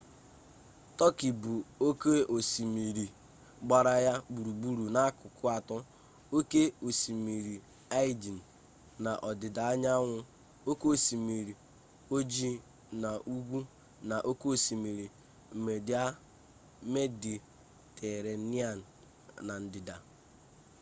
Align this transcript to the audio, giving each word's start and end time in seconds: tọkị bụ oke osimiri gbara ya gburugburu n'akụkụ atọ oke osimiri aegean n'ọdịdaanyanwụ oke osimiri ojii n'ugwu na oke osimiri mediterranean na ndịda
tọkị 0.99 1.29
bụ 1.41 1.53
oke 1.87 2.13
osimiri 2.35 3.05
gbara 3.65 3.93
ya 4.07 4.13
gburugburu 4.33 4.85
n'akụkụ 4.95 5.43
atọ 5.57 5.77
oke 6.37 6.61
osimiri 6.87 7.55
aegean 7.97 8.39
n'ọdịdaanyanwụ 9.03 10.17
oke 10.69 10.85
osimiri 10.93 11.53
ojii 12.15 12.55
n'ugwu 13.01 13.57
na 14.09 14.15
oke 14.29 14.45
osimiri 14.55 15.05
mediterranean 16.93 18.79
na 19.47 19.53
ndịda 19.63 19.95